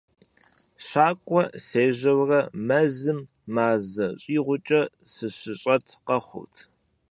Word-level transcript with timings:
ЩакӀуэ 0.85 1.43
сежьэурэ, 1.65 2.41
мэзым 2.67 3.19
мазэм 3.53 4.11
щӀигъукӀэ 4.21 4.81
сыщыщӀэт 5.11 5.85
къэхъурт. 6.07 6.55